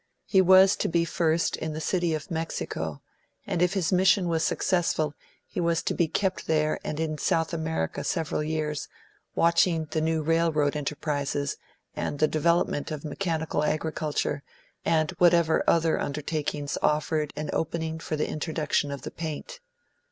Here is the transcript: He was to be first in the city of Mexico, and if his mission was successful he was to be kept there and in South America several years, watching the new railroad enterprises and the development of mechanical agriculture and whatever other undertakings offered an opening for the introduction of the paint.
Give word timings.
He 0.25 0.41
was 0.41 0.75
to 0.77 0.87
be 0.87 1.05
first 1.05 1.55
in 1.57 1.73
the 1.73 1.79
city 1.79 2.15
of 2.15 2.31
Mexico, 2.31 3.03
and 3.45 3.61
if 3.61 3.75
his 3.75 3.93
mission 3.93 4.27
was 4.27 4.43
successful 4.43 5.13
he 5.45 5.59
was 5.61 5.83
to 5.83 5.93
be 5.93 6.07
kept 6.07 6.47
there 6.47 6.79
and 6.83 6.99
in 6.99 7.19
South 7.19 7.53
America 7.53 8.03
several 8.03 8.43
years, 8.43 8.87
watching 9.35 9.85
the 9.91 10.01
new 10.01 10.23
railroad 10.23 10.75
enterprises 10.75 11.57
and 11.95 12.17
the 12.17 12.27
development 12.27 12.89
of 12.89 13.05
mechanical 13.05 13.63
agriculture 13.63 14.41
and 14.83 15.11
whatever 15.19 15.63
other 15.69 15.99
undertakings 15.99 16.79
offered 16.81 17.31
an 17.35 17.51
opening 17.53 17.99
for 17.99 18.15
the 18.15 18.27
introduction 18.27 18.89
of 18.89 19.03
the 19.03 19.11
paint. 19.11 19.59